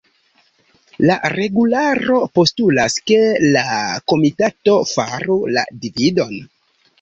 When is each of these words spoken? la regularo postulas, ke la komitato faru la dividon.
la 1.09 1.17
regularo 1.33 2.21
postulas, 2.39 2.95
ke 3.11 3.19
la 3.57 3.67
komitato 4.13 4.75
faru 4.95 5.39
la 5.59 5.67
dividon. 5.85 6.35